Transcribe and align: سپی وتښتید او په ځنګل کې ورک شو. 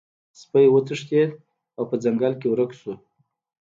سپی 0.41 0.65
وتښتید 0.71 1.31
او 1.77 1.83
په 1.89 1.95
ځنګل 2.03 2.33
کې 2.39 2.47
ورک 2.49 2.71
شو. 2.79 2.93